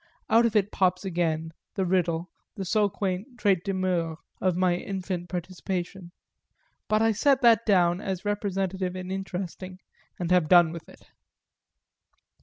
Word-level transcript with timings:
Out 0.31 0.47
of 0.47 0.55
it 0.55 0.71
peeps 0.71 1.05
again 1.05 1.51
the 1.75 1.85
riddle, 1.85 2.31
the 2.55 2.65
so 2.65 2.89
quaint 2.89 3.37
trait 3.37 3.63
de 3.63 3.71
moeurs, 3.71 4.17
of 4.41 4.57
my 4.57 4.75
infant 4.75 5.29
participation. 5.29 6.11
But 6.87 7.03
I 7.03 7.11
set 7.11 7.41
that 7.43 7.67
down 7.67 8.01
as 8.01 8.25
representative 8.25 8.95
and 8.95 9.11
interesting, 9.11 9.77
and 10.17 10.31
have 10.31 10.49
done 10.49 10.71
with 10.71 10.89
it. 10.89 11.05